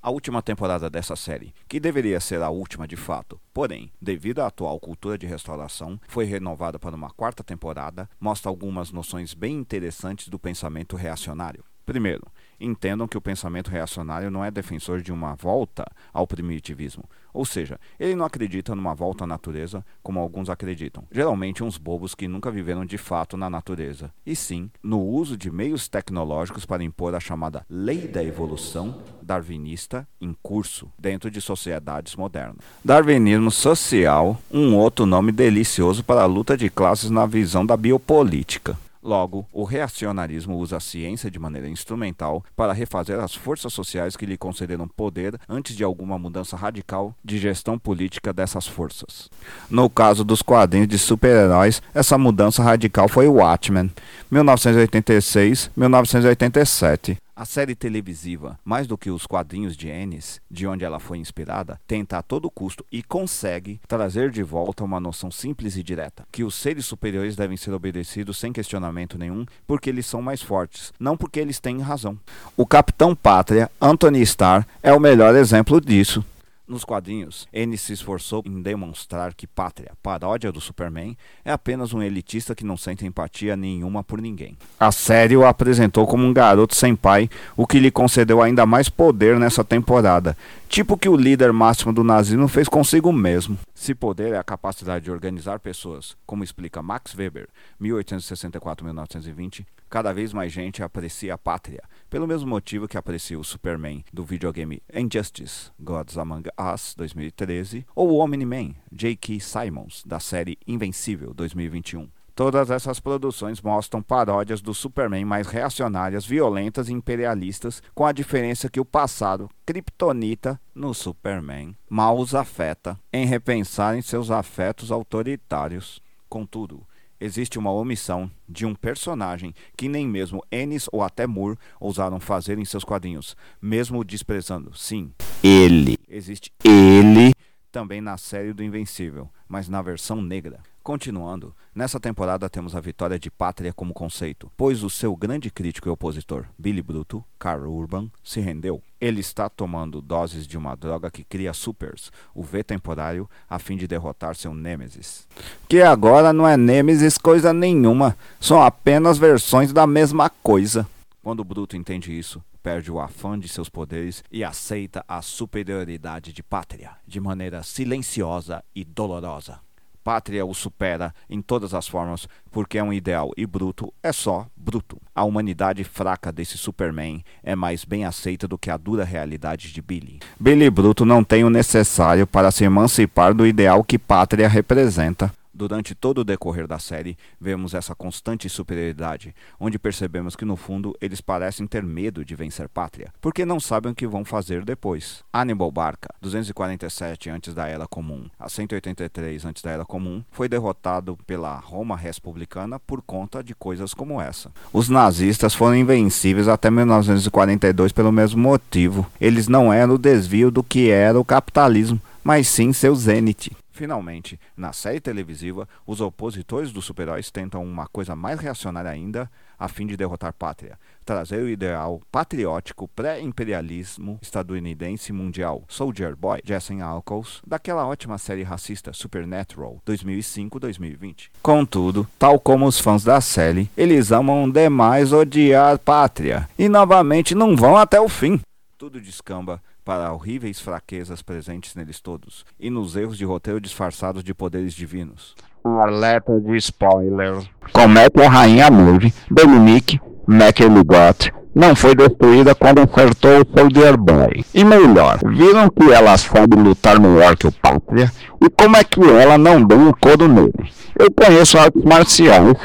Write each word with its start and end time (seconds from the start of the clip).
A 0.02 0.10
última 0.12 0.42
temporada 0.42 0.90
dessa 0.90 1.16
série, 1.16 1.54
que 1.66 1.80
deveria 1.80 2.20
ser 2.20 2.42
a 2.42 2.50
última 2.50 2.86
de 2.86 2.98
fato, 2.98 3.40
porém, 3.54 3.90
devido 4.02 4.42
à 4.42 4.48
atual 4.48 4.78
cultura 4.78 5.18
de 5.18 5.26
restauração, 5.26 5.98
foi 6.10 6.26
renovada 6.26 6.78
para 6.78 6.96
uma 6.96 7.10
quarta 7.10 7.42
temporada, 7.42 8.10
mostra 8.20 8.50
algumas 8.50 8.92
noções 8.92 9.34
bem 9.34 9.56
interessantes 9.56 10.28
do 10.28 10.38
pensamento 10.38 10.98
reacionário. 10.98 11.64
Primeiro, 11.86 12.26
entendam 12.60 13.08
que 13.08 13.18
o 13.18 13.22
pensamento 13.22 13.70
reacionário 13.70 14.32
não 14.32 14.44
é 14.44 14.52
defensor 14.52 15.02
de 15.02 15.12
uma 15.12 15.36
volta 15.36 15.86
ao 16.14 16.28
primitivismo, 16.28 17.04
ou 17.36 17.44
seja, 17.44 17.78
ele 18.00 18.16
não 18.16 18.26
acredita 18.26 18.74
numa 18.74 18.96
volta 18.96 19.26
à 19.26 19.28
natureza 19.28 19.86
como 20.02 20.20
alguns 20.20 20.50
acreditam, 20.50 21.04
geralmente 21.12 21.64
uns 21.64 21.78
bobos 21.78 22.16
que 22.16 22.30
nunca 22.30 22.50
viveram 22.50 22.86
de 22.86 22.98
fato 22.98 23.36
na 23.36 23.50
natureza, 23.50 24.10
e 24.26 24.36
sim 24.36 24.72
no 24.82 25.02
uso 25.02 25.36
de 25.36 25.52
meios 25.52 25.90
tecnológicos 25.90 26.66
para 26.66 26.84
impor 26.84 27.14
a 27.14 27.20
chamada 27.20 27.66
lei 27.70 28.08
da 28.08 28.24
evolução 28.24 29.02
darwinista 29.22 30.08
em 30.22 30.34
curso 30.42 30.90
dentro 30.98 31.30
de 31.30 31.42
sociedades 31.42 32.16
modernas. 32.16 32.58
Darwinismo 32.84 33.52
social, 33.52 34.40
um 34.50 34.76
outro 34.76 35.06
nome 35.06 35.32
delicioso 35.32 36.04
para 36.04 36.22
a 36.22 36.26
luta 36.26 36.56
de 36.56 36.70
classes 36.70 37.10
na 37.10 37.26
visão 37.26 37.66
da 37.66 37.76
biopolítica. 37.76 38.78
Logo, 39.06 39.48
o 39.54 39.64
reacionarismo 39.64 40.58
usa 40.58 40.76
a 40.78 40.80
ciência 40.80 41.30
de 41.30 41.38
maneira 41.38 41.70
instrumental 41.70 42.44
para 42.56 42.74
refazer 42.74 43.20
as 43.20 43.36
forças 43.36 43.72
sociais 43.72 44.18
que 44.18 44.26
lhe 44.26 44.36
concederam 44.36 44.88
poder 44.88 45.40
antes 45.48 45.76
de 45.76 45.84
alguma 45.84 46.18
mudança 46.18 46.58
radical 46.58 47.14
de 47.24 47.38
gestão 47.38 47.78
política 47.78 48.34
dessas 48.34 48.66
forças. 48.66 49.30
No 49.70 49.92
caso 49.92 50.24
dos 50.24 50.42
quadrinhos 50.42 50.88
de 50.88 50.98
super-heróis, 50.98 51.84
essa 51.94 52.18
mudança 52.18 52.64
radical 52.64 53.08
foi 53.08 53.28
o 53.28 53.34
Watchmen, 53.34 53.92
1986-1987. 54.34 57.18
A 57.38 57.44
série 57.44 57.76
televisiva, 57.76 58.58
mais 58.64 58.88
do 58.88 58.98
que 58.98 59.12
os 59.12 59.28
quadrinhos 59.28 59.76
de 59.76 59.90
Ennis, 59.90 60.40
de 60.50 60.66
onde 60.66 60.86
ela 60.86 61.02
foi 61.02 61.18
inspirada, 61.18 61.78
tenta 61.86 62.18
a 62.18 62.22
todo 62.22 62.50
custo 62.50 62.86
e 62.90 63.04
consegue 63.04 63.78
trazer 63.90 64.32
de 64.32 64.42
volta 64.42 64.86
uma 64.86 65.02
noção 65.02 65.30
simples 65.30 65.76
e 65.76 65.84
direta: 65.84 66.26
que 66.32 66.46
os 66.46 66.56
seres 66.56 66.86
superiores 66.86 67.36
devem 67.36 67.58
ser 67.58 67.74
obedecidos 67.74 68.38
sem 68.38 68.54
questionamento 68.54 69.18
nenhum, 69.18 69.46
porque 69.68 69.90
eles 69.90 70.06
são 70.06 70.22
mais 70.22 70.42
fortes, 70.42 70.94
não 70.98 71.18
porque 71.18 71.42
eles 71.42 71.60
têm 71.60 71.82
razão. 71.82 72.18
O 72.56 72.66
Capitão 72.66 73.14
Pátria, 73.14 73.70
Anthony 73.82 74.22
Starr, 74.22 74.66
é 74.82 74.94
o 74.94 75.00
melhor 75.02 75.36
exemplo 75.36 75.82
disso. 75.82 76.24
Nos 76.68 76.84
quadrinhos, 76.84 77.48
Ennis 77.54 77.82
se 77.82 77.94
esforçou 77.94 78.42
em 78.44 78.60
demonstrar 78.60 79.36
que 79.36 79.46
Pátria, 79.46 79.92
paródia 80.02 80.52
do 80.52 80.60
Superman, 80.60 81.16
é 81.44 81.52
apenas 81.52 81.94
um 81.94 82.02
elitista 82.02 82.56
que 82.56 82.66
não 82.66 82.76
sente 82.76 83.06
empatia 83.06 83.56
nenhuma 83.56 84.04
por 84.04 84.20
ninguém. 84.20 84.58
A 84.80 84.92
série 84.92 85.38
o 85.38 85.46
apresentou 85.46 86.08
como 86.08 86.26
um 86.26 86.34
garoto 86.34 86.74
sem 86.74 86.96
pai, 86.96 87.30
o 87.56 87.68
que 87.68 87.78
lhe 87.80 87.92
concedeu 87.92 88.42
ainda 88.42 88.66
mais 88.66 88.90
poder 88.90 89.40
nessa 89.40 89.64
temporada, 89.64 90.36
tipo 90.68 90.98
que 90.98 91.08
o 91.08 91.16
líder 91.16 91.54
máximo 91.54 91.94
do 91.94 92.04
nazismo 92.04 92.48
fez 92.48 92.68
consigo 92.68 93.14
mesmo. 93.14 93.60
Se 93.76 93.94
poder 93.94 94.34
é 94.34 94.38
a 94.40 94.44
capacidade 94.44 95.06
de 95.06 95.12
organizar 95.12 95.60
pessoas, 95.60 96.18
como 96.26 96.44
explica 96.44 96.82
Max 96.82 97.14
Weber, 97.14 97.48
1864-1920, 97.80 99.68
cada 99.88 100.12
vez 100.12 100.34
mais 100.34 100.52
gente 100.52 100.82
aprecia 100.82 101.36
a 101.36 101.38
pátria, 101.38 101.84
pelo 102.10 102.28
mesmo 102.28 102.50
motivo 102.50 102.88
que 102.88 102.98
aprecia 102.98 103.40
o 103.40 103.44
Superman 103.44 104.04
do 104.12 104.24
videogame 104.24 104.82
Injustice 104.94 105.72
Gods 105.80 106.18
Among 106.18 106.50
Us 106.74 106.94
2013 106.96 107.86
ou 107.96 108.12
o 108.12 108.18
Omni-Man 108.18 108.76
J.K. 108.92 109.40
Simons 109.40 110.04
da 110.06 110.20
série 110.20 110.58
Invencível 110.68 111.34
2021. 111.34 112.08
Todas 112.36 112.70
essas 112.70 113.00
produções 113.00 113.62
mostram 113.62 114.02
paródias 114.02 114.62
do 114.62 114.74
Superman 114.74 115.24
mais 115.24 115.48
reacionárias, 115.48 116.26
violentas 116.26 116.90
e 116.90 116.94
imperialistas, 116.94 117.82
com 117.94 118.06
a 118.06 118.12
diferença 118.12 118.70
que 118.70 118.80
o 118.80 118.84
passado, 118.84 119.50
Kryptonita, 119.66 120.60
no 120.76 120.94
Superman, 120.94 121.74
mal 121.90 122.18
os 122.20 122.36
afeta 122.36 123.00
em 123.14 123.26
repensar 123.26 123.98
em 123.98 124.02
seus 124.02 124.30
afetos 124.30 124.92
autoritários. 124.92 126.02
Contudo, 126.28 126.86
existe 127.20 127.58
uma 127.58 127.72
omissão 127.72 128.30
de 128.48 128.66
um 128.66 128.76
personagem 128.76 129.54
que 129.78 129.88
nem 129.88 130.08
mesmo 130.08 130.44
Ennis 130.52 130.88
ou 130.92 131.02
até 131.04 131.26
Moore 131.26 131.58
ousaram 131.80 132.20
fazer 132.20 132.58
em 132.58 132.66
seus 132.66 132.84
quadrinhos, 132.84 133.36
mesmo 133.62 134.04
desprezando. 134.04 134.76
Sim, 134.76 135.12
ele. 135.44 135.98
Existe 136.08 136.52
ele 136.64 137.34
também 137.72 138.00
na 138.00 138.18
série 138.18 138.54
do 138.54 138.64
Invencível, 138.64 139.30
mas 139.48 139.68
na 139.68 139.82
versão 139.82 140.22
negra. 140.22 140.62
Continuando, 140.86 141.56
nessa 141.74 142.00
temporada 142.00 142.48
temos 142.48 142.76
a 142.76 142.80
vitória 142.80 143.18
de 143.18 143.32
Pátria 143.32 143.74
como 143.74 143.92
conceito, 143.92 144.52
pois 144.56 144.84
o 144.84 144.90
seu 144.90 145.16
grande 145.16 145.50
crítico 145.50 145.90
e 145.90 145.92
opositor, 145.92 146.46
Billy 146.60 146.84
Bruto, 146.84 147.26
Carl 147.40 147.68
Urban, 147.68 148.08
se 148.24 148.40
rendeu. 148.40 148.80
Ele 149.02 149.20
está 149.20 149.50
tomando 149.50 150.00
doses 150.00 150.46
de 150.46 150.56
uma 150.56 150.76
droga 150.76 151.10
que 151.10 151.24
cria 151.24 151.54
supers, 151.54 152.12
o 152.36 152.44
V 152.44 152.64
temporário, 152.64 153.28
a 153.50 153.58
fim 153.58 153.76
de 153.78 153.88
derrotar 153.88 154.36
seu 154.36 154.54
Nêmesis. 154.54 155.28
Que 155.68 155.82
agora 155.82 156.32
não 156.32 156.48
é 156.48 156.56
Nêmesis 156.56 157.18
coisa 157.18 157.52
nenhuma, 157.52 158.16
são 158.40 158.62
apenas 158.62 159.18
versões 159.18 159.74
da 159.74 159.88
mesma 159.88 160.30
coisa. 160.30 160.88
Quando 161.24 161.44
Bruto 161.44 161.76
entende 161.76 162.16
isso, 162.16 162.44
perde 162.62 162.92
o 162.92 163.00
afã 163.00 163.40
de 163.40 163.50
seus 163.50 163.70
poderes 163.70 164.24
e 164.32 164.44
aceita 164.44 165.04
a 165.08 165.24
superioridade 165.24 166.32
de 166.32 166.44
pátria 166.44 166.92
de 167.08 167.20
maneira 167.20 167.64
silenciosa 167.64 168.64
e 168.76 168.86
dolorosa. 168.86 169.66
Pátria 170.06 170.46
o 170.46 170.54
supera 170.54 171.12
em 171.28 171.42
todas 171.42 171.74
as 171.74 171.88
formas 171.88 172.28
porque 172.52 172.78
é 172.78 172.84
um 172.84 172.94
ideal 172.94 173.32
e 173.36 173.44
bruto 173.44 173.92
é 174.04 174.12
só 174.12 174.46
bruto. 174.56 175.02
A 175.16 175.24
humanidade 175.24 175.84
fraca 175.84 176.32
desse 176.32 176.60
Superman 176.60 177.24
é 177.44 177.56
mais 177.56 177.84
bem 177.84 178.06
aceita 178.06 178.48
do 178.48 178.56
que 178.56 178.70
a 178.70 178.78
dura 178.78 179.04
realidade 179.04 179.74
de 179.74 179.82
Billy. 179.82 180.20
Billy 180.40 180.70
Bruto 180.70 181.06
não 181.06 181.24
tem 181.24 181.44
o 181.44 181.50
necessário 181.50 182.28
para 182.28 182.52
se 182.52 182.64
emancipar 182.64 183.34
do 183.34 183.48
ideal 183.48 183.84
que 183.84 183.98
Pátria 183.98 184.48
representa. 184.48 185.34
Durante 185.58 185.96
todo 185.96 186.18
o 186.18 186.24
decorrer 186.26 186.68
da 186.68 186.78
série, 186.78 187.18
vemos 187.40 187.74
essa 187.74 187.96
constante 187.96 188.50
superioridade, 188.50 189.34
onde 189.58 189.80
percebemos 189.80 190.36
que 190.36 190.44
no 190.44 190.58
fundo 190.58 190.94
eles 191.00 191.22
parecem 191.22 191.66
ter 191.66 191.82
medo 191.82 192.26
de 192.26 192.36
vencer 192.36 192.68
Pátria, 192.68 193.14
porque 193.22 193.46
não 193.46 193.58
sabem 193.58 193.94
o 193.94 193.96
que 193.96 194.06
vão 194.06 194.26
fazer 194.26 194.66
depois. 194.66 195.24
Hannibal 195.34 195.72
Barca, 195.72 196.14
247 196.22 197.30
antes 197.30 197.54
da 197.54 197.68
Era 197.68 197.88
Comum 197.88 198.26
a 198.38 198.50
183 198.50 199.46
antes 199.46 199.64
da 199.64 199.72
Era 199.72 199.86
Comum, 199.86 200.22
foi 200.30 200.50
derrotado 200.50 201.18
pela 201.26 201.58
Roma 201.58 201.96
Republicana 201.96 202.78
por 202.78 203.02
conta 203.02 203.42
de 203.42 203.56
coisas 203.56 203.94
como 203.94 204.20
essa. 204.20 204.52
Os 204.74 204.90
nazistas 204.90 205.56
foram 205.56 205.78
invencíveis 205.78 206.50
até 206.50 206.70
1942 206.70 207.94
pelo 207.94 208.12
mesmo 208.12 208.42
motivo. 208.42 209.10
Eles 209.22 209.48
não 209.48 209.72
eram 209.72 209.96
o 209.96 209.98
desvio 209.98 210.52
do 210.52 210.62
que 210.62 210.90
era 210.90 211.18
o 211.18 211.24
capitalismo, 211.24 212.02
mas 212.22 212.50
sim 212.50 212.74
seu 212.74 212.94
zênite. 212.94 213.56
Finalmente, 213.76 214.40
na 214.56 214.72
série 214.72 215.02
televisiva, 215.02 215.68
os 215.86 216.00
opositores 216.00 216.72
dos 216.72 216.86
super-heróis 216.86 217.30
tentam 217.30 217.62
uma 217.62 217.86
coisa 217.88 218.16
mais 218.16 218.40
reacionária 218.40 218.90
ainda 218.90 219.30
a 219.60 219.68
fim 219.68 219.86
de 219.86 219.98
derrotar 219.98 220.32
Pátria, 220.32 220.80
trazer 221.04 221.44
o 221.44 221.50
ideal 221.50 222.02
patriótico 222.10 222.88
pré-imperialismo 222.88 224.18
estadunidense 224.22 225.12
mundial, 225.12 225.66
Soldier 225.68 226.16
Boy, 226.16 226.40
Jensen 226.46 226.82
Ackles, 226.82 227.42
daquela 227.46 227.86
ótima 227.86 228.18
série 228.18 228.44
racista 228.44 228.94
Supernatural 228.94 229.82
2005-2020. 229.86 231.32
Contudo, 231.42 232.08
tal 232.18 232.40
como 232.40 232.68
os 232.68 232.80
fãs 232.80 233.04
da 233.04 233.20
série, 233.20 233.70
eles 233.76 234.10
amam 234.10 234.50
demais 234.50 235.12
odiar 235.12 235.78
Pátria 235.80 236.48
e 236.58 236.70
novamente 236.70 237.36
não 237.36 237.58
vão 237.58 237.76
até 237.76 238.00
o 238.00 238.08
fim. 238.08 238.40
Tudo 238.78 239.02
descamba 239.02 239.62
para 239.86 240.12
horríveis 240.12 240.60
fraquezas 240.60 241.22
presentes 241.22 241.76
neles 241.76 242.02
todos, 242.02 242.44
e 242.60 242.72
nos 242.72 242.96
erros 242.96 243.18
de 243.18 243.24
roteiro 243.24 243.62
disfarçados 243.62 244.24
de 244.24 244.34
poderes 244.34 244.74
divinos. 244.74 245.36
Alerta 245.64 246.40
de 246.42 246.58
spoiler. 246.58 247.48
Como 247.72 248.00
é 248.00 248.10
que 248.10 248.22
a 248.22 248.30
rainha 248.30 248.72
Move, 248.72 249.14
Dominique 249.30 250.02
McElligott, 250.28 251.32
não 251.54 251.76
foi 251.76 251.96
destruída 251.96 252.56
quando 252.56 252.82
acertou 252.82 253.42
o 253.42 253.58
Soldier 253.58 253.96
Boy? 253.96 254.44
E 254.54 254.64
melhor, 254.64 255.20
viram 255.24 255.70
que 255.70 255.92
ela 255.92 256.18
sabe 256.18 256.56
lutar 256.56 257.00
no 257.00 257.20
Orc 257.20 257.50
Pátria? 257.62 258.12
E 258.44 258.50
como 258.50 258.76
é 258.76 258.84
que 258.84 259.00
ela 259.02 259.38
não 259.38 259.64
deu 259.64 259.78
um 259.78 259.92
codo 259.94 260.28
nele? 260.28 260.72
Eu 260.98 261.12
conheço 261.12 261.58
artes 261.58 261.84
marciais 261.84 262.58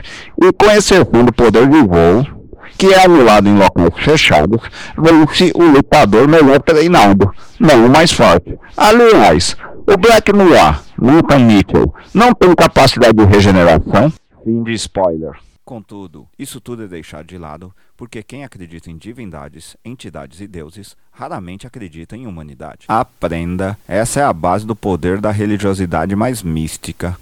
e 0.42 0.52
com 0.52 0.70
exceção 0.70 1.24
do 1.24 1.32
poder 1.32 1.68
de 1.68 1.82
voo, 1.82 2.39
que 2.80 2.94
é 2.94 3.04
anulado 3.04 3.46
em 3.46 3.58
locais 3.58 3.92
fechados, 4.02 4.62
vence 4.96 5.52
o 5.54 5.62
lutador 5.64 6.26
melhor 6.26 6.58
treinado, 6.62 7.30
não 7.58 7.84
o 7.84 7.90
mais 7.90 8.10
forte. 8.10 8.58
Aliás, 8.74 9.54
o 9.86 9.98
Black 9.98 10.32
Noir, 10.32 10.80
Nathan 10.98 11.40
Mitchell, 11.40 11.94
não 12.14 12.32
tem 12.32 12.54
capacidade 12.54 13.12
de 13.12 13.24
regeneração? 13.26 14.10
Fim 14.42 14.62
de 14.62 14.72
spoiler. 14.72 15.32
Contudo, 15.62 16.26
isso 16.38 16.58
tudo 16.58 16.84
é 16.84 16.88
deixado 16.88 17.26
de 17.26 17.36
lado 17.36 17.70
porque 17.98 18.22
quem 18.22 18.44
acredita 18.44 18.90
em 18.90 18.96
divindades, 18.96 19.76
entidades 19.84 20.40
e 20.40 20.48
deuses 20.48 20.96
raramente 21.12 21.66
acredita 21.66 22.16
em 22.16 22.26
humanidade. 22.26 22.86
Aprenda, 22.88 23.76
essa 23.86 24.20
é 24.20 24.24
a 24.24 24.32
base 24.32 24.64
do 24.64 24.74
poder 24.74 25.20
da 25.20 25.30
religiosidade 25.30 26.16
mais 26.16 26.42
mística. 26.42 27.14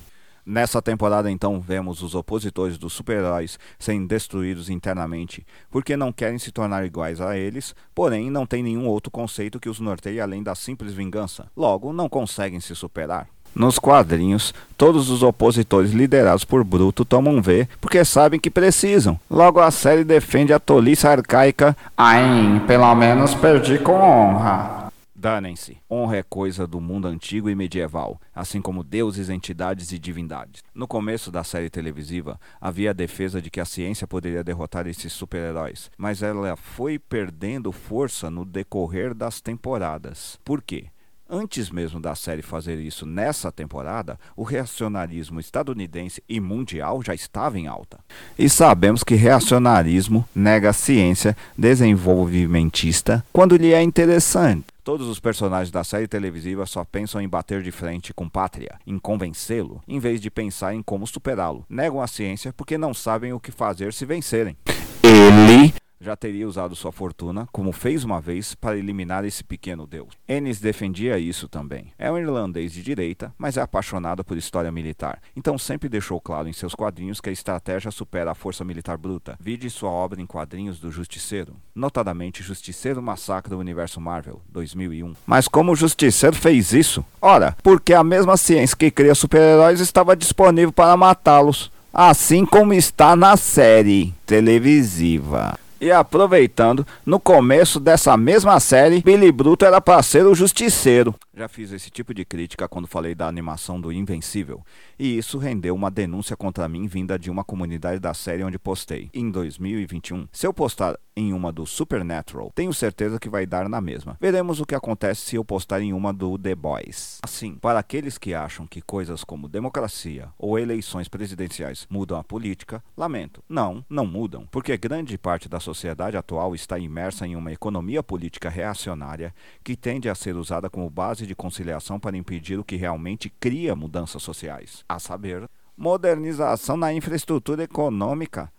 Nessa 0.50 0.80
temporada, 0.80 1.30
então, 1.30 1.60
vemos 1.60 2.02
os 2.02 2.14
opositores 2.14 2.78
dos 2.78 2.94
super-heróis 2.94 3.58
sendo 3.78 4.08
destruídos 4.08 4.70
internamente 4.70 5.46
porque 5.70 5.94
não 5.94 6.10
querem 6.10 6.38
se 6.38 6.50
tornar 6.50 6.86
iguais 6.86 7.20
a 7.20 7.36
eles, 7.36 7.74
porém 7.94 8.30
não 8.30 8.46
tem 8.46 8.62
nenhum 8.62 8.86
outro 8.86 9.10
conceito 9.10 9.60
que 9.60 9.68
os 9.68 9.78
norteie 9.78 10.22
além 10.22 10.42
da 10.42 10.54
simples 10.54 10.94
vingança. 10.94 11.48
Logo, 11.54 11.92
não 11.92 12.08
conseguem 12.08 12.60
se 12.60 12.74
superar. 12.74 13.28
Nos 13.54 13.78
quadrinhos, 13.78 14.54
todos 14.78 15.10
os 15.10 15.22
opositores 15.22 15.92
liderados 15.92 16.46
por 16.46 16.64
Bruto 16.64 17.04
tomam 17.04 17.42
V 17.42 17.68
porque 17.78 18.02
sabem 18.02 18.40
que 18.40 18.50
precisam. 18.50 19.20
Logo, 19.30 19.60
a 19.60 19.70
série 19.70 20.02
defende 20.02 20.54
a 20.54 20.58
tolice 20.58 21.06
arcaica. 21.06 21.76
Ai, 21.94 22.62
pelo 22.66 22.94
menos 22.94 23.34
perdi 23.34 23.78
com 23.78 23.92
honra. 23.92 24.77
Danem-se. 25.18 25.78
Honra 25.90 26.18
é 26.18 26.22
coisa 26.22 26.64
do 26.64 26.80
mundo 26.80 27.08
antigo 27.08 27.50
e 27.50 27.54
medieval, 27.56 28.20
assim 28.32 28.62
como 28.62 28.84
deuses, 28.84 29.28
entidades 29.28 29.90
e 29.90 29.98
divindades. 29.98 30.62
No 30.72 30.86
começo 30.86 31.32
da 31.32 31.42
série 31.42 31.68
televisiva, 31.68 32.38
havia 32.60 32.90
a 32.90 32.92
defesa 32.94 33.42
de 33.42 33.50
que 33.50 33.58
a 33.58 33.64
ciência 33.64 34.06
poderia 34.06 34.44
derrotar 34.44 34.86
esses 34.86 35.12
super-heróis, 35.12 35.90
mas 35.98 36.22
ela 36.22 36.54
foi 36.54 37.00
perdendo 37.00 37.72
força 37.72 38.30
no 38.30 38.44
decorrer 38.44 39.12
das 39.12 39.40
temporadas. 39.40 40.38
Por 40.44 40.62
quê? 40.62 40.84
Antes 41.28 41.68
mesmo 41.68 42.00
da 42.00 42.14
série 42.14 42.40
fazer 42.40 42.78
isso 42.78 43.04
nessa 43.04 43.50
temporada, 43.50 44.18
o 44.36 44.44
reacionarismo 44.44 45.40
estadunidense 45.40 46.22
e 46.28 46.40
mundial 46.40 47.02
já 47.02 47.12
estava 47.12 47.58
em 47.58 47.66
alta. 47.66 47.98
E 48.38 48.48
sabemos 48.48 49.02
que 49.02 49.16
reacionarismo 49.16 50.26
nega 50.34 50.70
a 50.70 50.72
ciência 50.72 51.36
desenvolvimentista 51.56 53.22
quando 53.30 53.56
lhe 53.56 53.72
é 53.72 53.82
interessante. 53.82 54.77
Todos 54.88 55.06
os 55.06 55.20
personagens 55.20 55.70
da 55.70 55.84
série 55.84 56.08
televisiva 56.08 56.64
só 56.64 56.82
pensam 56.82 57.20
em 57.20 57.28
bater 57.28 57.62
de 57.62 57.70
frente 57.70 58.14
com 58.14 58.26
Pátria, 58.26 58.78
em 58.86 58.98
convencê-lo, 58.98 59.82
em 59.86 59.98
vez 59.98 60.18
de 60.18 60.30
pensar 60.30 60.74
em 60.74 60.82
como 60.82 61.06
superá-lo. 61.06 61.62
Negam 61.68 62.00
a 62.00 62.06
ciência 62.06 62.54
porque 62.54 62.78
não 62.78 62.94
sabem 62.94 63.34
o 63.34 63.38
que 63.38 63.52
fazer 63.52 63.92
se 63.92 64.06
vencerem. 64.06 64.56
Ele 65.02 65.74
já 66.00 66.16
teria 66.16 66.46
usado 66.46 66.76
sua 66.76 66.92
fortuna, 66.92 67.48
como 67.52 67.72
fez 67.72 68.04
uma 68.04 68.20
vez, 68.20 68.54
para 68.54 68.76
eliminar 68.76 69.24
esse 69.24 69.42
pequeno 69.42 69.86
deus. 69.86 70.08
Ennis 70.28 70.60
defendia 70.60 71.18
isso 71.18 71.48
também. 71.48 71.92
É 71.98 72.10
um 72.10 72.18
irlandês 72.18 72.72
de 72.72 72.82
direita, 72.82 73.32
mas 73.36 73.56
é 73.56 73.60
apaixonado 73.60 74.24
por 74.24 74.36
história 74.36 74.70
militar, 74.70 75.20
então 75.36 75.58
sempre 75.58 75.88
deixou 75.88 76.20
claro 76.20 76.48
em 76.48 76.52
seus 76.52 76.74
quadrinhos 76.74 77.20
que 77.20 77.28
a 77.28 77.32
estratégia 77.32 77.90
supera 77.90 78.30
a 78.30 78.34
força 78.34 78.64
militar 78.64 78.96
bruta. 78.96 79.36
Vide 79.40 79.68
sua 79.70 79.90
obra 79.90 80.20
em 80.20 80.26
quadrinhos 80.26 80.78
do 80.78 80.90
Justiceiro, 80.90 81.56
notadamente 81.74 82.42
Justiceiro 82.42 83.02
Massacre 83.02 83.50
do 83.50 83.58
Universo 83.58 84.00
Marvel, 84.00 84.40
2001. 84.48 85.14
Mas 85.26 85.48
como 85.48 85.72
o 85.72 85.76
Justiceiro 85.76 86.36
fez 86.36 86.72
isso? 86.72 87.04
Ora, 87.20 87.56
porque 87.62 87.92
a 87.92 88.04
mesma 88.04 88.36
ciência 88.36 88.76
que 88.76 88.90
cria 88.90 89.14
super-heróis 89.14 89.80
estava 89.80 90.16
disponível 90.16 90.72
para 90.72 90.96
matá-los, 90.96 91.70
assim 91.92 92.44
como 92.44 92.72
está 92.72 93.16
na 93.16 93.36
série 93.36 94.14
televisiva. 94.26 95.58
E 95.80 95.92
aproveitando, 95.92 96.86
no 97.06 97.20
começo 97.20 97.78
dessa 97.78 98.16
mesma 98.16 98.58
série, 98.58 99.00
Billy 99.00 99.30
Bruto 99.30 99.64
era 99.64 99.80
para 99.80 100.02
ser 100.02 100.26
o 100.26 100.34
justiceiro. 100.34 101.14
Já 101.38 101.46
fiz 101.46 101.70
esse 101.70 101.88
tipo 101.88 102.12
de 102.12 102.24
crítica 102.24 102.66
quando 102.66 102.88
falei 102.88 103.14
da 103.14 103.28
animação 103.28 103.80
do 103.80 103.92
Invencível, 103.92 104.60
e 104.98 105.16
isso 105.16 105.38
rendeu 105.38 105.72
uma 105.72 105.88
denúncia 105.88 106.36
contra 106.36 106.68
mim 106.68 106.88
vinda 106.88 107.16
de 107.16 107.30
uma 107.30 107.44
comunidade 107.44 108.00
da 108.00 108.12
série 108.12 108.42
onde 108.42 108.58
postei. 108.58 109.08
Em 109.14 109.30
2021, 109.30 110.26
se 110.32 110.48
eu 110.48 110.52
postar 110.52 110.98
em 111.18 111.32
uma 111.32 111.52
do 111.52 111.66
Supernatural, 111.66 112.52
tenho 112.54 112.72
certeza 112.72 113.18
que 113.18 113.28
vai 113.28 113.44
dar 113.44 113.68
na 113.68 113.80
mesma. 113.80 114.16
Veremos 114.20 114.60
o 114.60 114.64
que 114.64 114.74
acontece 114.74 115.22
se 115.22 115.36
eu 115.36 115.44
postar 115.44 115.80
em 115.80 115.92
uma 115.92 116.12
do 116.12 116.38
The 116.38 116.54
Boys. 116.54 117.18
Assim, 117.22 117.54
para 117.56 117.78
aqueles 117.78 118.16
que 118.18 118.34
acham 118.34 118.66
que 118.66 118.80
coisas 118.80 119.24
como 119.24 119.48
democracia 119.48 120.28
ou 120.38 120.58
eleições 120.58 121.08
presidenciais 121.08 121.86
mudam 121.90 122.18
a 122.18 122.24
política, 122.24 122.82
lamento. 122.96 123.42
Não, 123.48 123.84
não 123.88 124.06
mudam, 124.06 124.46
porque 124.50 124.76
grande 124.76 125.18
parte 125.18 125.48
da 125.48 125.58
sociedade 125.58 126.16
atual 126.16 126.54
está 126.54 126.78
imersa 126.78 127.26
em 127.26 127.34
uma 127.34 127.52
economia 127.52 128.02
política 128.02 128.48
reacionária 128.48 129.34
que 129.64 129.76
tende 129.76 130.08
a 130.08 130.14
ser 130.14 130.36
usada 130.36 130.70
como 130.70 130.88
base 130.88 131.27
de 131.28 131.36
conciliação 131.36 132.00
para 132.00 132.16
impedir 132.16 132.58
o 132.58 132.64
que 132.64 132.74
realmente 132.74 133.30
cria 133.38 133.76
mudanças 133.76 134.22
sociais, 134.22 134.84
a 134.88 134.98
saber, 134.98 135.48
modernização 135.76 136.76
na 136.76 136.92
infraestrutura 136.92 137.62
econômica. 137.62 138.50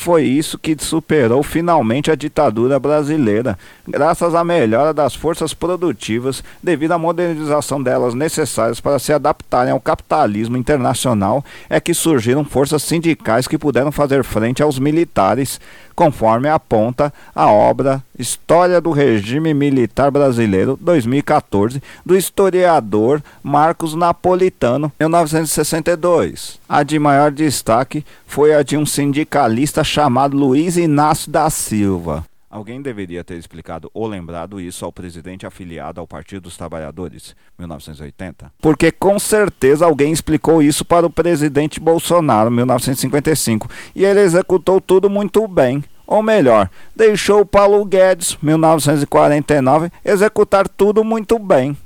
Foi 0.00 0.22
isso 0.22 0.58
que 0.58 0.74
superou 0.78 1.42
finalmente 1.42 2.10
a 2.10 2.14
ditadura 2.14 2.80
brasileira, 2.80 3.58
graças 3.86 4.34
à 4.34 4.42
melhora 4.42 4.94
das 4.94 5.14
forças 5.14 5.52
produtivas 5.52 6.42
devido 6.62 6.92
à 6.92 6.98
modernização 6.98 7.82
delas 7.82 8.14
necessárias 8.14 8.80
para 8.80 8.98
se 8.98 9.12
adaptarem 9.12 9.74
ao 9.74 9.78
capitalismo 9.78 10.56
internacional, 10.56 11.44
é 11.68 11.78
que 11.78 11.92
surgiram 11.92 12.46
forças 12.46 12.82
sindicais 12.82 13.46
que 13.46 13.58
puderam 13.58 13.92
fazer 13.92 14.24
frente 14.24 14.62
aos 14.62 14.78
militares, 14.78 15.60
conforme 15.94 16.48
aponta 16.48 17.12
a 17.34 17.48
obra 17.52 18.02
História 18.18 18.82
do 18.82 18.90
Regime 18.90 19.54
Militar 19.54 20.10
Brasileiro 20.10 20.78
2014 20.80 21.82
do 22.04 22.14
historiador 22.14 23.22
Marcos 23.42 23.94
Napolitano, 23.94 24.92
1962. 25.00 26.60
A 26.68 26.82
de 26.82 26.98
maior 26.98 27.30
destaque 27.30 28.04
foi 28.26 28.54
a 28.54 28.62
de 28.62 28.76
um 28.76 28.84
sindicalista 28.84 29.82
chamado 29.90 30.36
Luiz 30.36 30.76
Inácio 30.76 31.30
da 31.30 31.50
Silva. 31.50 32.24
Alguém 32.48 32.80
deveria 32.80 33.22
ter 33.22 33.36
explicado 33.36 33.90
ou 33.92 34.06
lembrado 34.06 34.60
isso 34.60 34.84
ao 34.84 34.92
presidente 34.92 35.46
afiliado 35.46 36.00
ao 36.00 36.06
Partido 36.06 36.42
dos 36.42 36.56
Trabalhadores, 36.56 37.34
1980. 37.58 38.52
Porque 38.60 38.90
com 38.90 39.18
certeza 39.18 39.84
alguém 39.84 40.12
explicou 40.12 40.62
isso 40.62 40.84
para 40.84 41.06
o 41.06 41.10
presidente 41.10 41.78
Bolsonaro, 41.78 42.50
1955, 42.50 43.68
e 43.94 44.04
ele 44.04 44.20
executou 44.20 44.80
tudo 44.80 45.10
muito 45.10 45.46
bem. 45.46 45.82
Ou 46.06 46.22
melhor, 46.22 46.68
deixou 46.94 47.46
Paulo 47.46 47.84
Guedes, 47.84 48.36
1949, 48.42 49.92
executar 50.04 50.68
tudo 50.68 51.04
muito 51.04 51.38
bem. 51.38 51.76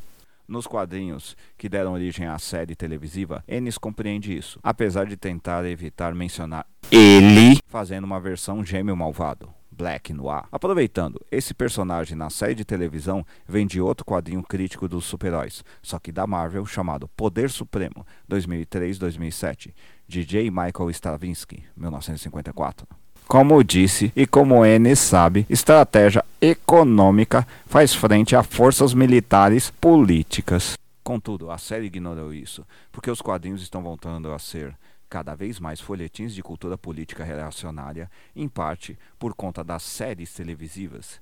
Nos 0.46 0.66
quadrinhos 0.66 1.36
que 1.56 1.68
deram 1.68 1.94
origem 1.94 2.26
à 2.26 2.38
série 2.38 2.74
televisiva, 2.74 3.42
Ennis 3.48 3.78
compreende 3.78 4.36
isso, 4.36 4.60
apesar 4.62 5.06
de 5.06 5.16
tentar 5.16 5.64
evitar 5.64 6.14
mencionar 6.14 6.66
ele 6.90 7.58
fazendo 7.66 8.04
uma 8.04 8.20
versão 8.20 8.64
gêmeo 8.64 8.96
malvado. 8.96 9.48
Black 9.76 10.12
Noir. 10.12 10.44
Aproveitando, 10.52 11.20
esse 11.30 11.52
personagem 11.52 12.16
na 12.16 12.30
série 12.30 12.54
de 12.54 12.64
televisão 12.64 13.26
vem 13.46 13.66
de 13.66 13.80
outro 13.80 14.06
quadrinho 14.06 14.42
crítico 14.42 14.86
dos 14.88 15.04
super-heróis, 15.04 15.64
só 15.82 15.98
que 15.98 16.12
da 16.12 16.26
Marvel, 16.26 16.64
chamado 16.64 17.08
Poder 17.08 17.50
Supremo, 17.50 18.06
2003-2007, 18.30 19.74
de 20.06 20.22
J. 20.22 20.50
Michael 20.50 20.90
Straczynski, 20.90 21.64
1954. 21.76 23.03
Como 23.26 23.64
disse 23.64 24.12
e 24.14 24.26
como 24.26 24.64
N 24.64 24.94
sabe, 24.94 25.46
estratégia 25.48 26.24
econômica 26.40 27.46
faz 27.66 27.94
frente 27.94 28.36
a 28.36 28.42
forças 28.42 28.94
militares 28.94 29.70
políticas. 29.70 30.74
Contudo, 31.02 31.50
a 31.50 31.58
série 31.58 31.86
ignorou 31.86 32.32
isso, 32.32 32.66
porque 32.92 33.10
os 33.10 33.20
quadrinhos 33.20 33.62
estão 33.62 33.82
voltando 33.82 34.32
a 34.32 34.38
ser 34.38 34.76
cada 35.08 35.34
vez 35.34 35.60
mais 35.60 35.80
folhetins 35.80 36.34
de 36.34 36.42
cultura 36.42 36.76
política 36.76 37.24
reacionária, 37.24 38.10
em 38.34 38.48
parte 38.48 38.98
por 39.18 39.34
conta 39.34 39.62
das 39.62 39.82
séries 39.82 40.32
televisivas, 40.32 41.20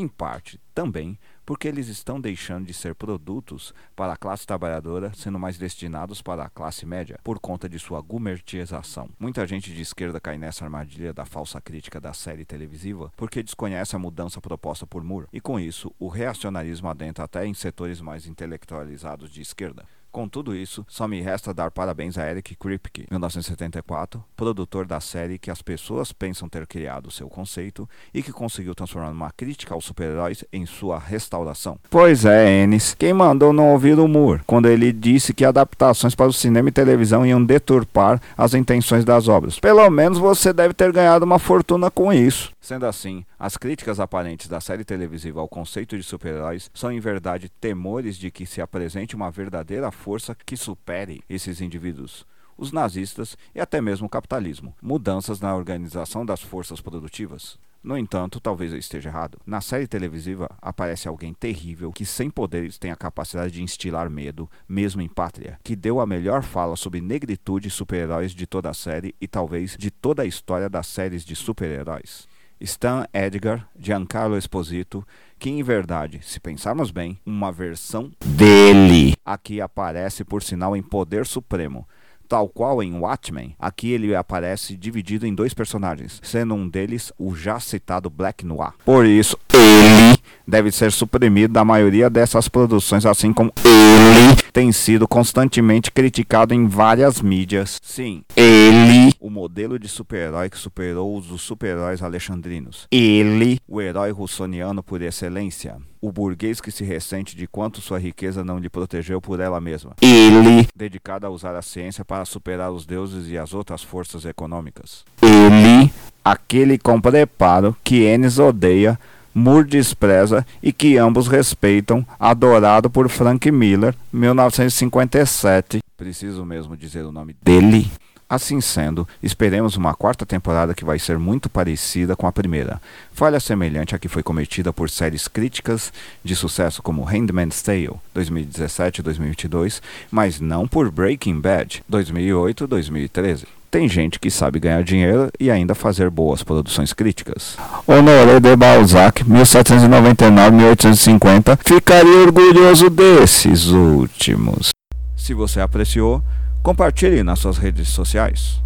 em 0.00 0.08
parte 0.08 0.60
também 0.74 1.18
porque 1.44 1.66
eles 1.66 1.88
estão 1.88 2.20
deixando 2.20 2.66
de 2.66 2.72
ser 2.72 2.94
produtos 2.94 3.74
para 3.96 4.12
a 4.12 4.16
classe 4.16 4.46
trabalhadora, 4.46 5.12
sendo 5.14 5.38
mais 5.38 5.58
destinados 5.58 6.22
para 6.22 6.44
a 6.44 6.48
classe 6.48 6.86
média, 6.86 7.18
por 7.24 7.40
conta 7.40 7.68
de 7.68 7.78
sua 7.78 8.00
gumertização. 8.00 9.08
Muita 9.18 9.46
gente 9.46 9.74
de 9.74 9.82
esquerda 9.82 10.20
cai 10.20 10.38
nessa 10.38 10.64
armadilha 10.64 11.12
da 11.12 11.24
falsa 11.24 11.60
crítica 11.60 12.00
da 12.00 12.12
série 12.12 12.44
televisiva 12.44 13.12
porque 13.16 13.42
desconhece 13.42 13.96
a 13.96 13.98
mudança 13.98 14.40
proposta 14.40 14.86
por 14.86 15.02
Moore, 15.02 15.26
e 15.32 15.40
com 15.40 15.58
isso 15.58 15.92
o 15.98 16.08
reacionarismo 16.08 16.88
adentra 16.88 17.24
até 17.24 17.44
em 17.44 17.54
setores 17.54 18.00
mais 18.00 18.26
intelectualizados 18.26 19.28
de 19.28 19.42
esquerda. 19.42 19.84
Com 20.12 20.28
tudo 20.28 20.56
isso, 20.56 20.84
só 20.88 21.06
me 21.06 21.20
resta 21.20 21.54
dar 21.54 21.70
parabéns 21.70 22.18
a 22.18 22.28
Eric 22.28 22.56
Kripke, 22.56 23.06
1974, 23.12 24.22
produtor 24.36 24.84
da 24.84 24.98
série 24.98 25.38
que 25.38 25.52
as 25.52 25.62
pessoas 25.62 26.12
pensam 26.12 26.48
ter 26.48 26.66
criado 26.66 27.12
seu 27.12 27.28
conceito 27.28 27.88
e 28.12 28.20
que 28.20 28.32
conseguiu 28.32 28.74
transformar 28.74 29.10
uma 29.10 29.30
crítica 29.30 29.72
aos 29.72 29.84
super-heróis 29.84 30.44
em 30.52 30.66
sua 30.66 30.98
restauração. 30.98 31.78
Pois 31.88 32.24
é, 32.24 32.64
Ennis, 32.64 32.92
quem 32.92 33.12
mandou 33.12 33.52
não 33.52 33.70
ouvir 33.70 34.00
o 34.00 34.08
Moore, 34.08 34.42
quando 34.48 34.68
ele 34.68 34.92
disse 34.92 35.32
que 35.32 35.44
adaptações 35.44 36.16
para 36.16 36.26
o 36.26 36.32
cinema 36.32 36.70
e 36.70 36.72
televisão 36.72 37.24
iam 37.24 37.42
deturpar 37.44 38.20
as 38.36 38.52
intenções 38.52 39.04
das 39.04 39.28
obras. 39.28 39.60
Pelo 39.60 39.88
menos 39.90 40.18
você 40.18 40.52
deve 40.52 40.74
ter 40.74 40.90
ganhado 40.90 41.24
uma 41.24 41.38
fortuna 41.38 41.88
com 41.88 42.12
isso. 42.12 42.50
Sendo 42.60 42.86
assim, 42.86 43.24
as 43.38 43.56
críticas 43.56 43.98
aparentes 43.98 44.46
da 44.46 44.60
série 44.60 44.84
televisiva 44.84 45.40
ao 45.40 45.48
conceito 45.48 45.96
de 45.96 46.02
super-heróis 46.02 46.70
são 46.74 46.92
em 46.92 47.00
verdade 47.00 47.48
temores 47.48 48.16
de 48.16 48.30
que 48.30 48.44
se 48.44 48.60
apresente 48.60 49.16
uma 49.16 49.30
verdadeira 49.30 49.90
força 49.90 50.34
que 50.34 50.56
supere 50.56 51.22
esses 51.28 51.60
indivíduos 51.60 52.26
os 52.60 52.72
nazistas 52.72 53.38
e 53.54 53.60
até 53.60 53.80
mesmo 53.80 54.06
o 54.06 54.10
capitalismo, 54.10 54.76
mudanças 54.82 55.40
na 55.40 55.56
organização 55.56 56.26
das 56.26 56.42
forças 56.42 56.80
produtivas. 56.80 57.58
No 57.82 57.96
entanto, 57.96 58.38
talvez 58.38 58.72
eu 58.72 58.78
esteja 58.78 59.08
errado. 59.08 59.38
Na 59.46 59.62
série 59.62 59.86
televisiva 59.86 60.46
aparece 60.60 61.08
alguém 61.08 61.32
terrível 61.32 61.90
que, 61.90 62.04
sem 62.04 62.28
poderes, 62.28 62.76
tem 62.76 62.90
a 62.90 62.96
capacidade 62.96 63.54
de 63.54 63.62
instilar 63.62 64.10
medo, 64.10 64.50
mesmo 64.68 65.00
em 65.00 65.08
pátria, 65.08 65.58
que 65.64 65.74
deu 65.74 65.98
a 65.98 66.06
melhor 66.06 66.42
fala 66.42 66.76
sobre 66.76 67.00
negritude 67.00 67.68
e 67.68 67.70
super-heróis 67.70 68.32
de 68.32 68.46
toda 68.46 68.68
a 68.68 68.74
série 68.74 69.14
e 69.18 69.26
talvez 69.26 69.78
de 69.78 69.90
toda 69.90 70.22
a 70.22 70.26
história 70.26 70.68
das 70.68 70.86
séries 70.86 71.24
de 71.24 71.34
super-heróis. 71.34 72.28
Stan 72.60 73.06
Edgar, 73.12 73.68
Giancarlo 73.78 74.36
Esposito, 74.36 75.06
que 75.38 75.48
em 75.48 75.62
verdade, 75.62 76.20
se 76.22 76.38
pensarmos 76.38 76.90
bem, 76.90 77.18
uma 77.24 77.50
versão 77.50 78.12
dele. 78.24 79.14
Aqui 79.24 79.60
aparece 79.60 80.24
por 80.24 80.42
sinal 80.42 80.76
em 80.76 80.82
Poder 80.82 81.26
Supremo, 81.26 81.88
tal 82.30 82.48
qual 82.48 82.80
em 82.80 82.94
Watchmen, 82.94 83.56
aqui 83.58 83.90
ele 83.90 84.14
aparece 84.14 84.76
dividido 84.76 85.26
em 85.26 85.34
dois 85.34 85.52
personagens, 85.52 86.20
sendo 86.22 86.54
um 86.54 86.68
deles 86.68 87.12
o 87.18 87.34
já 87.34 87.58
citado 87.58 88.08
Black 88.08 88.46
Noir. 88.46 88.70
Por 88.84 89.04
isso, 89.04 89.36
ele 89.52 90.16
deve 90.46 90.70
ser 90.70 90.92
suprimido 90.92 91.52
da 91.52 91.64
maioria 91.64 92.08
dessas 92.08 92.46
produções, 92.46 93.04
assim 93.04 93.32
como 93.32 93.52
ele 93.64 94.40
tem 94.52 94.70
sido 94.70 95.08
constantemente 95.08 95.90
criticado 95.90 96.54
em 96.54 96.68
várias 96.68 97.20
mídias. 97.20 97.80
Sim, 97.82 98.22
ele, 98.36 99.12
o 99.18 99.28
modelo 99.28 99.76
de 99.76 99.88
super-herói 99.88 100.48
que 100.48 100.56
superou 100.56 101.16
os 101.16 101.42
super-heróis 101.42 102.00
alexandrinos. 102.00 102.86
Ele, 102.92 103.58
o 103.66 103.80
herói 103.80 104.12
russoniano 104.12 104.84
por 104.84 105.02
excelência. 105.02 105.78
O 106.02 106.10
burguês 106.10 106.60
que 106.60 106.70
se 106.70 106.82
ressente 106.82 107.36
de 107.36 107.46
quanto 107.46 107.80
sua 107.80 107.98
riqueza 107.98 108.42
não 108.42 108.58
lhe 108.58 108.70
protegeu 108.70 109.20
por 109.20 109.38
ela 109.38 109.60
mesma. 109.60 109.92
Ele, 110.00 110.66
dedicado 110.74 111.26
a 111.26 111.30
usar 111.30 111.54
a 111.54 111.62
ciência 111.62 112.04
para 112.04 112.24
superar 112.24 112.70
os 112.70 112.86
deuses 112.86 113.28
e 113.28 113.36
as 113.36 113.52
outras 113.52 113.82
forças 113.82 114.24
econômicas. 114.24 115.04
Ele, 115.20 115.92
aquele 116.24 116.78
com 116.78 117.00
preparo 117.00 117.76
que 117.84 118.02
Enes 118.04 118.38
odeia 118.38 118.98
Moore 119.34 119.68
despreza 119.68 120.46
e 120.62 120.72
que 120.72 120.96
ambos 120.96 121.28
respeitam, 121.28 122.04
adorado 122.18 122.90
por 122.90 123.08
Frank 123.08 123.50
Miller, 123.50 123.94
1957. 124.12 125.80
Preciso 125.96 126.44
mesmo 126.44 126.76
dizer 126.76 127.04
o 127.04 127.12
nome 127.12 127.36
dele. 127.42 127.90
Assim 128.30 128.60
sendo, 128.60 129.08
esperemos 129.20 129.76
uma 129.76 129.92
quarta 129.92 130.24
temporada 130.24 130.72
que 130.72 130.84
vai 130.84 131.00
ser 131.00 131.18
muito 131.18 131.50
parecida 131.50 132.14
com 132.14 132.28
a 132.28 132.32
primeira. 132.32 132.80
Falha 133.12 133.40
semelhante 133.40 133.92
à 133.92 133.98
que 133.98 134.06
foi 134.06 134.22
cometida 134.22 134.72
por 134.72 134.88
séries 134.88 135.26
críticas 135.26 135.92
de 136.22 136.36
sucesso 136.36 136.80
como 136.80 137.02
Handmaid's 137.02 137.60
Tale, 137.60 137.90
2017 138.14 139.02
2022, 139.02 139.82
mas 140.12 140.38
não 140.38 140.68
por 140.68 140.92
Breaking 140.92 141.40
Bad, 141.40 141.82
2008 141.88 142.68
2013. 142.68 143.48
Tem 143.68 143.88
gente 143.88 144.20
que 144.20 144.30
sabe 144.30 144.60
ganhar 144.60 144.84
dinheiro 144.84 145.28
e 145.40 145.50
ainda 145.50 145.74
fazer 145.74 146.08
boas 146.08 146.44
produções 146.44 146.92
críticas. 146.92 147.56
Honoré 147.84 148.38
de 148.38 148.54
Balzac, 148.54 149.24
1799-1850, 149.24 151.58
ficaria 151.64 152.18
orgulhoso 152.18 152.88
desses 152.88 153.66
últimos. 153.66 154.70
Se 155.16 155.34
você 155.34 155.60
apreciou, 155.60 156.22
compartilhe 156.62 157.22
nas 157.22 157.38
suas 157.38 157.58
redes 157.58 157.88
sociais. 157.88 158.62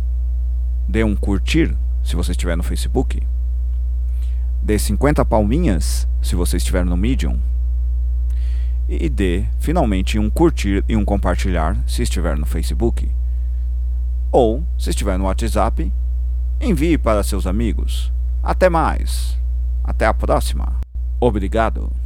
Dê 0.88 1.04
um 1.04 1.14
curtir 1.14 1.76
se 2.02 2.16
você 2.16 2.32
estiver 2.32 2.56
no 2.56 2.62
Facebook. 2.62 3.22
Dê 4.62 4.78
50 4.78 5.24
palminhas 5.24 6.08
se 6.22 6.34
você 6.34 6.56
estiver 6.56 6.84
no 6.84 6.96
Medium. 6.96 7.38
E 8.88 9.08
dê 9.08 9.44
finalmente 9.58 10.18
um 10.18 10.28
curtir 10.28 10.84
e 10.88 10.96
um 10.96 11.04
compartilhar 11.04 11.76
se 11.86 12.02
estiver 12.02 12.36
no 12.36 12.46
Facebook. 12.46 13.10
Ou, 14.30 14.64
se 14.78 14.90
estiver 14.90 15.16
no 15.18 15.24
WhatsApp, 15.24 15.92
envie 16.60 16.98
para 16.98 17.22
seus 17.22 17.46
amigos. 17.46 18.12
Até 18.42 18.68
mais. 18.68 19.38
Até 19.82 20.06
a 20.06 20.12
próxima. 20.12 20.80
Obrigado. 21.20 22.03